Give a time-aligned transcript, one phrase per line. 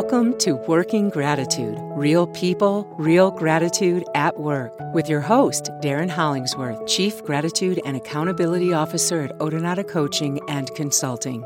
[0.00, 6.86] Welcome to Working Gratitude Real People, Real Gratitude at Work with your host, Darren Hollingsworth,
[6.86, 11.44] Chief Gratitude and Accountability Officer at Odonata Coaching and Consulting.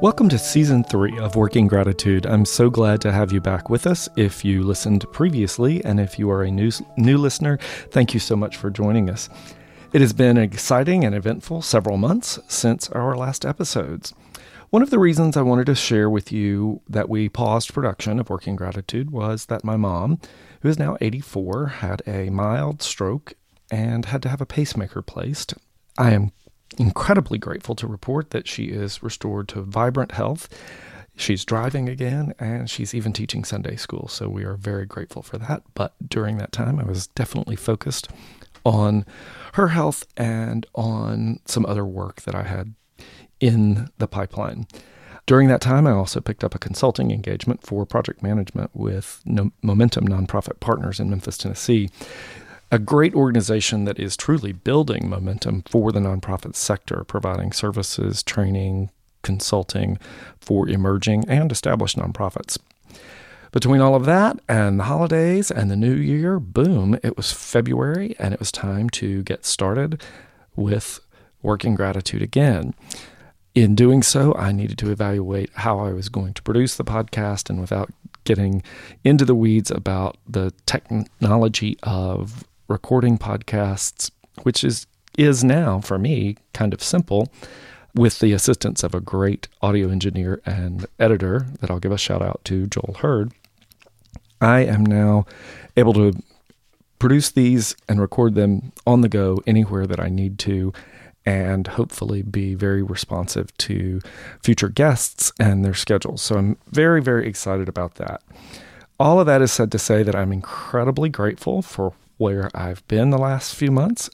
[0.00, 2.24] Welcome to season three of Working Gratitude.
[2.24, 4.08] I'm so glad to have you back with us.
[4.16, 7.58] If you listened previously, and if you are a new, new listener,
[7.90, 9.28] thank you so much for joining us.
[9.92, 14.14] It has been exciting and eventful several months since our last episodes.
[14.70, 18.28] One of the reasons I wanted to share with you that we paused production of
[18.28, 20.18] Working Gratitude was that my mom,
[20.60, 23.34] who is now 84, had a mild stroke
[23.70, 25.54] and had to have a pacemaker placed.
[25.96, 26.32] I am
[26.78, 30.48] incredibly grateful to report that she is restored to vibrant health.
[31.16, 34.08] She's driving again and she's even teaching Sunday school.
[34.08, 35.62] So we are very grateful for that.
[35.74, 38.08] But during that time, I was definitely focused
[38.64, 39.06] on
[39.52, 42.74] her health and on some other work that I had
[43.40, 44.66] in the pipeline.
[45.26, 49.50] During that time, I also picked up a consulting engagement for project management with no-
[49.62, 51.90] Momentum Nonprofit Partners in Memphis, Tennessee
[52.70, 58.90] a great organization that is truly building momentum for the nonprofit sector, providing services, training,
[59.22, 59.98] consulting
[60.40, 62.58] for emerging and established nonprofits.
[63.52, 68.16] Between all of that and the holidays and the new year, boom, it was February
[68.18, 70.02] and it was time to get started
[70.56, 71.00] with
[71.42, 72.74] working gratitude again.
[73.56, 77.48] In doing so, I needed to evaluate how I was going to produce the podcast
[77.48, 77.90] and without
[78.24, 78.62] getting
[79.02, 84.10] into the weeds about the technology of recording podcasts,
[84.42, 87.32] which is is now for me kind of simple
[87.94, 92.20] with the assistance of a great audio engineer and editor that I'll give a shout
[92.20, 93.32] out to Joel Hurd.
[94.38, 95.24] I am now
[95.78, 96.12] able to
[96.98, 100.74] produce these and record them on the go anywhere that I need to
[101.26, 104.00] and hopefully be very responsive to
[104.42, 106.22] future guests and their schedules.
[106.22, 108.22] So I'm very, very excited about that.
[108.98, 113.10] All of that is said to say that I'm incredibly grateful for where I've been
[113.10, 114.08] the last few months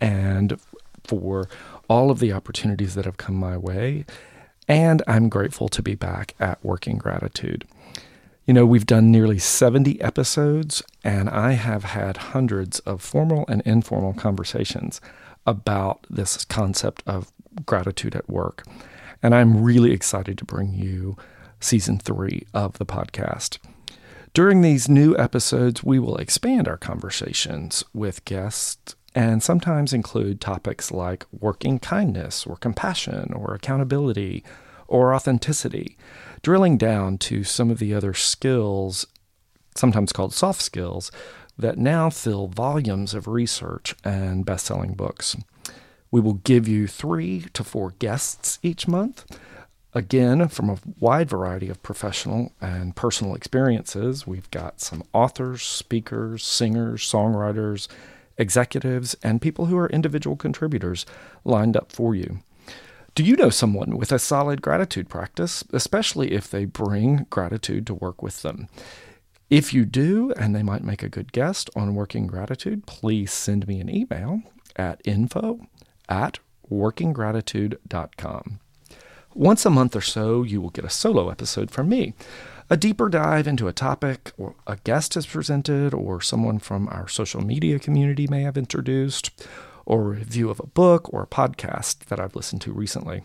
[0.00, 0.60] and
[1.04, 1.48] for
[1.88, 4.04] all of the opportunities that have come my way.
[4.68, 7.64] And I'm grateful to be back at Working Gratitude.
[8.44, 13.62] You know, we've done nearly 70 episodes, and I have had hundreds of formal and
[13.62, 15.00] informal conversations
[15.46, 17.32] about this concept of
[17.64, 18.64] gratitude at work.
[19.22, 21.16] And I'm really excited to bring you
[21.60, 23.58] season three of the podcast.
[24.34, 30.92] During these new episodes, we will expand our conversations with guests and sometimes include topics
[30.92, 34.44] like working kindness or compassion or accountability
[34.88, 35.96] or authenticity,
[36.42, 39.06] drilling down to some of the other skills,
[39.74, 41.10] sometimes called soft skills,
[41.58, 45.36] that now fill volumes of research and best selling books.
[46.10, 49.24] We will give you three to four guests each month
[49.96, 56.44] Again, from a wide variety of professional and personal experiences, we've got some authors, speakers,
[56.44, 57.88] singers, songwriters,
[58.36, 61.06] executives, and people who are individual contributors
[61.46, 62.40] lined up for you.
[63.14, 67.94] Do you know someone with a solid gratitude practice, especially if they bring gratitude to
[67.94, 68.68] work with them?
[69.48, 73.68] If you do, and they might make a good guest on Working Gratitude, please send
[73.68, 74.42] me an email
[74.74, 75.60] at info
[76.08, 76.40] at
[76.70, 78.60] workinggratitude.com.
[79.34, 82.14] Once a month or so, you will get a solo episode from me.
[82.68, 87.06] A deeper dive into a topic or a guest has presented, or someone from our
[87.06, 89.46] social media community may have introduced,
[89.84, 93.22] or a review of a book or a podcast that I've listened to recently.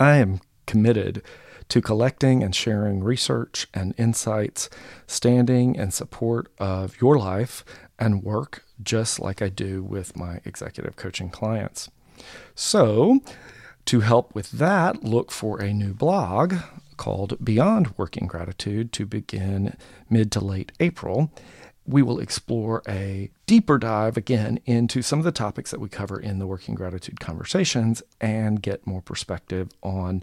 [0.00, 1.22] I am committed
[1.68, 4.68] to collecting and sharing research and insights,
[5.06, 7.64] standing in support of your life
[7.98, 11.90] and work, just like I do with my executive coaching clients.
[12.54, 13.20] So,
[13.86, 16.54] to help with that, look for a new blog
[16.96, 19.76] called Beyond Working Gratitude to begin
[20.08, 21.32] mid to late April.
[21.84, 26.18] We will explore a deeper dive again into some of the topics that we cover
[26.18, 30.22] in the Working Gratitude conversations and get more perspective on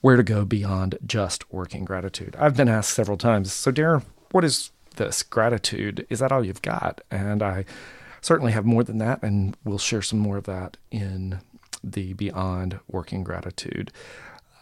[0.00, 2.36] where to go beyond just working gratitude.
[2.38, 6.06] I've been asked several times, so Darren, what is this gratitude?
[6.10, 7.00] Is that all you've got?
[7.10, 7.64] And I
[8.20, 11.40] certainly have more than that, and we'll share some more of that in
[11.82, 13.92] the beyond working gratitude.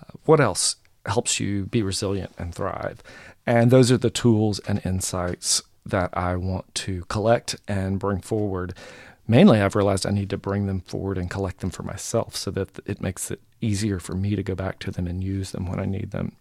[0.00, 0.76] Uh, what else
[1.06, 3.02] helps you be resilient and thrive?
[3.46, 8.74] And those are the tools and insights that I want to collect and bring forward.
[9.26, 12.50] Mainly, I've realized I need to bring them forward and collect them for myself so
[12.52, 15.66] that it makes it easier for me to go back to them and use them
[15.66, 16.36] when I need them.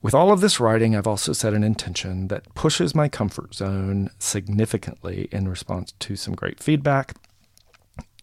[0.00, 4.10] With all of this writing, I've also set an intention that pushes my comfort zone
[4.18, 7.14] significantly in response to some great feedback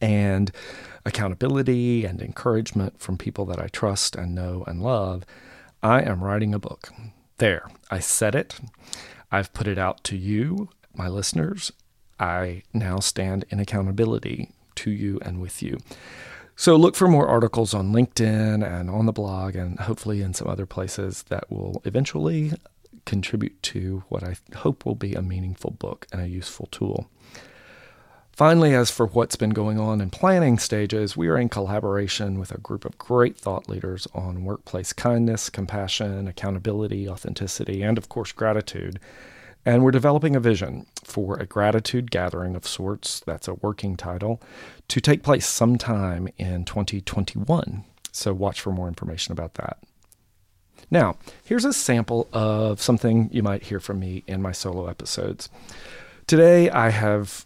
[0.02, 0.52] and
[1.06, 5.24] accountability and encouragement from people that I trust and know and love,
[5.82, 6.90] I am writing a book.
[7.38, 8.60] There, I said it.
[9.32, 11.72] I've put it out to you, my listeners.
[12.20, 15.78] I now stand in accountability to you and with you.
[16.60, 20.50] So look for more articles on LinkedIn and on the blog, and hopefully in some
[20.50, 22.52] other places that will eventually
[23.06, 27.10] contribute to what I hope will be a meaningful book and a useful tool.
[28.34, 32.52] Finally, as for what's been going on in planning stages, we are in collaboration with
[32.52, 38.34] a group of great thought leaders on workplace kindness, compassion, accountability, authenticity, and of course,
[38.34, 39.00] gratitude.
[39.66, 44.42] And we're developing a vision for a gratitude gathering of sorts, that's a working title,
[44.88, 47.84] to take place sometime in 2021.
[48.12, 49.78] So watch for more information about that.
[50.90, 55.50] Now, here's a sample of something you might hear from me in my solo episodes.
[56.26, 57.46] Today, I have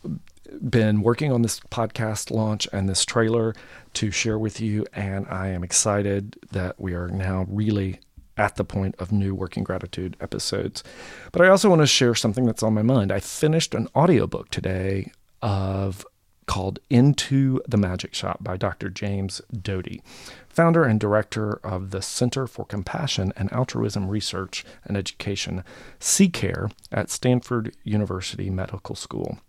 [0.69, 3.56] been working on this podcast launch and this trailer
[3.95, 8.00] to share with you, and I am excited that we are now really
[8.38, 10.83] at the point of new Working Gratitude episodes.
[11.31, 13.12] But I also want to share something that's on my mind.
[13.12, 16.06] I finished an audiobook today of
[16.45, 18.89] called Into the Magic Shop by Dr.
[18.89, 20.01] James Doty,
[20.50, 25.63] founder and director of the Center for Compassion and Altruism Research and Education,
[26.00, 29.39] CCARE, at Stanford University Medical School.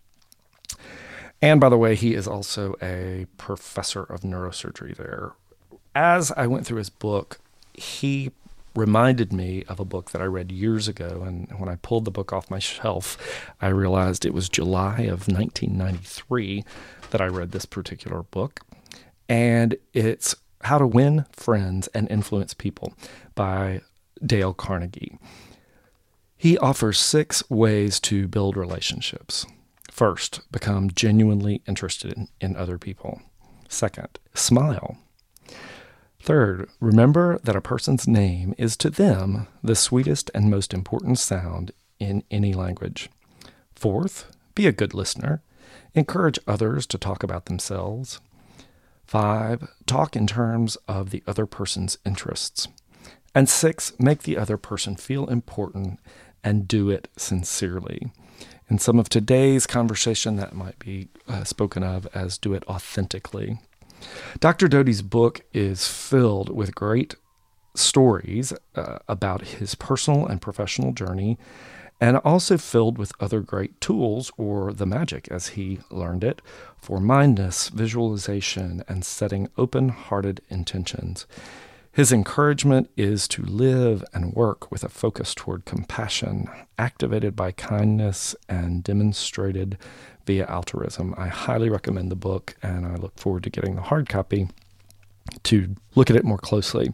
[1.42, 5.32] And by the way, he is also a professor of neurosurgery there.
[5.94, 7.38] As I went through his book,
[7.74, 8.30] he
[8.74, 11.22] reminded me of a book that I read years ago.
[11.26, 13.16] And when I pulled the book off my shelf,
[13.60, 16.64] I realized it was July of 1993
[17.10, 18.60] that I read this particular book.
[19.28, 22.94] And it's How to Win Friends and Influence People
[23.34, 23.80] by
[24.24, 25.18] Dale Carnegie.
[26.36, 29.46] He offers six ways to build relationships.
[29.90, 33.22] First, become genuinely interested in, in other people.
[33.68, 34.98] Second, smile.
[36.24, 41.70] Third, remember that a person's name is to them the sweetest and most important sound
[41.98, 43.10] in any language.
[43.74, 45.42] Fourth, be a good listener.
[45.92, 48.22] Encourage others to talk about themselves.
[49.04, 52.68] Five, talk in terms of the other person's interests.
[53.34, 56.00] And six, make the other person feel important
[56.42, 58.10] and do it sincerely
[58.68, 63.58] in some of today's conversation, that might be uh, spoken of as do it authentically.
[64.40, 64.68] Dr.
[64.68, 67.16] Doty's book is filled with great
[67.74, 71.38] stories uh, about his personal and professional journey,
[72.00, 76.42] and also filled with other great tools, or the magic as he learned it,
[76.76, 81.26] for mindness, visualization, and setting open hearted intentions.
[81.94, 88.34] His encouragement is to live and work with a focus toward compassion, activated by kindness
[88.48, 89.78] and demonstrated
[90.26, 91.14] via altruism.
[91.16, 94.48] I highly recommend the book, and I look forward to getting the hard copy
[95.44, 96.92] to look at it more closely.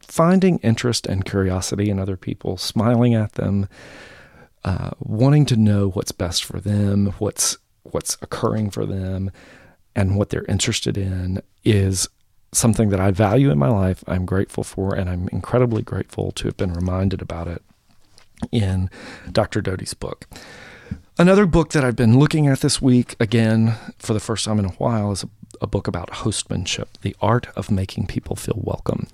[0.00, 3.68] Finding interest and curiosity in other people, smiling at them,
[4.64, 9.30] uh, wanting to know what's best for them, what's what's occurring for them,
[9.94, 12.08] and what they're interested in is
[12.52, 14.02] something that I value in my life.
[14.06, 17.62] I'm grateful for, and I'm incredibly grateful to have been reminded about it
[18.50, 18.90] in
[19.30, 19.60] Dr.
[19.60, 20.26] Doty's book.
[21.16, 24.64] Another book that I've been looking at this week, again, for the first time in
[24.64, 25.28] a while, is a,
[25.60, 29.06] a book about hostmanship, the art of making people feel welcome.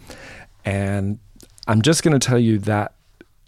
[0.64, 1.18] And
[1.68, 2.94] I'm just going to tell you that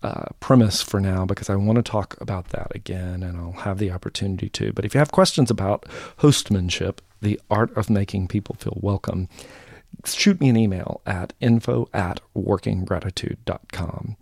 [0.02, 3.78] uh, premise for now because I want to talk about that again and I'll have
[3.78, 4.70] the opportunity to.
[4.74, 5.86] But if you have questions about
[6.18, 9.30] hostmanship, the art of making people feel welcome,
[10.04, 14.16] shoot me an email at info at workinggratitude.com.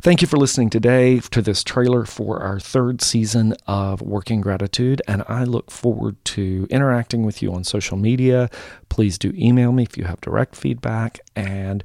[0.00, 5.00] Thank you for listening today to this trailer for our third season of Working Gratitude,
[5.06, 8.50] and I look forward to interacting with you on social media.
[8.88, 11.84] Please do email me if you have direct feedback, and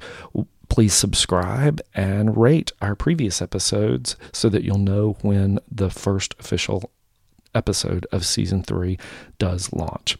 [0.68, 6.90] please subscribe and rate our previous episodes so that you'll know when the first official
[7.54, 8.98] episode of season three
[9.38, 10.18] does launch.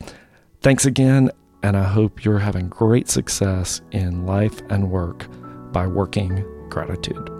[0.61, 1.31] Thanks again,
[1.62, 5.27] and I hope you're having great success in life and work
[5.73, 7.31] by working gratitude.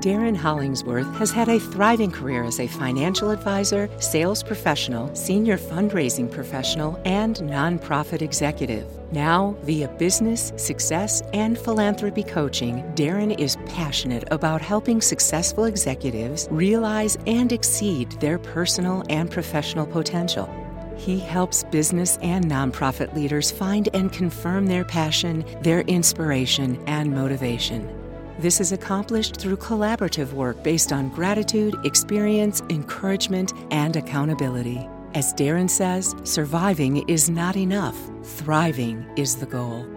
[0.00, 6.30] Darren Hollingsworth has had a thriving career as a financial advisor, sales professional, senior fundraising
[6.30, 8.86] professional, and nonprofit executive.
[9.10, 17.16] Now, via business, success, and philanthropy coaching, Darren is passionate about helping successful executives realize
[17.26, 20.65] and exceed their personal and professional potential.
[20.96, 27.88] He helps business and nonprofit leaders find and confirm their passion, their inspiration, and motivation.
[28.38, 34.86] This is accomplished through collaborative work based on gratitude, experience, encouragement, and accountability.
[35.14, 39.95] As Darren says, surviving is not enough, thriving is the goal.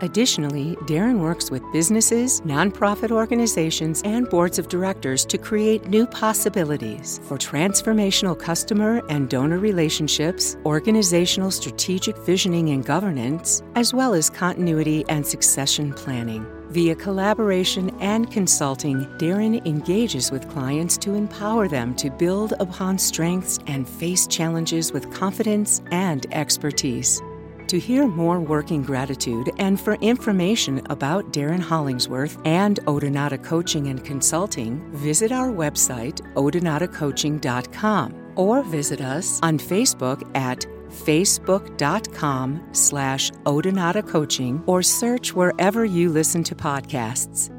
[0.00, 7.20] Additionally, Darren works with businesses, nonprofit organizations, and boards of directors to create new possibilities
[7.24, 15.04] for transformational customer and donor relationships, organizational strategic visioning and governance, as well as continuity
[15.08, 16.46] and succession planning.
[16.70, 23.58] Via collaboration and consulting, Darren engages with clients to empower them to build upon strengths
[23.66, 27.22] and face challenges with confidence and expertise.
[27.68, 34.02] To hear more working gratitude and for information about Darren Hollingsworth and Odonata Coaching and
[34.02, 44.62] Consulting, visit our website, odonatacoaching.com, or visit us on Facebook at facebook.com slash odonata coaching
[44.66, 47.54] or search wherever you listen to podcasts.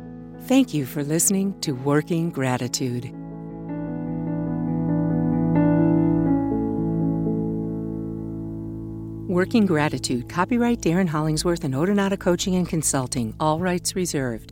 [0.47, 3.18] Thank you for listening to Working Gratitude.
[9.39, 14.51] Working Gratitude, copyright Darren Hollingsworth and Odonata Coaching and Consulting, all rights reserved.